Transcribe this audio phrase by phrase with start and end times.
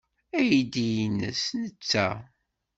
[0.37, 2.07] Aydi-nni nnes netta.